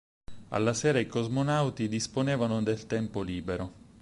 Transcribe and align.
Alla 0.47 0.73
sera 0.73 0.97
i 0.97 1.05
cosmonauti 1.05 1.87
disponevano 1.87 2.63
del 2.63 2.87
tempo 2.87 3.21
libero. 3.21 3.73